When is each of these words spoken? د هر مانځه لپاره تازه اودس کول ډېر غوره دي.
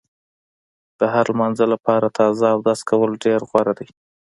د 0.99 1.01
هر 1.13 1.27
مانځه 1.39 1.65
لپاره 1.73 2.15
تازه 2.17 2.47
اودس 2.55 2.79
کول 2.89 3.11
ډېر 3.25 3.39
غوره 3.49 3.73
دي. 3.79 3.87